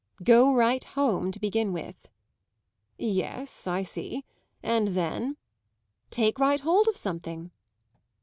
"Go 0.23 0.51
right 0.51 0.83
home, 0.83 1.29
to 1.31 1.39
begin 1.39 1.73
with." 1.73 2.09
"Yes, 2.97 3.67
I 3.67 3.83
see. 3.83 4.25
And 4.63 4.87
then?" 4.87 5.37
"Take 6.09 6.39
right 6.39 6.59
hold 6.59 6.87
of 6.87 6.97
something." 6.97 7.51